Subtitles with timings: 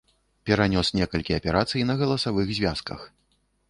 [0.49, 3.11] Перанёс некалькі аперацый на галасавых звязках.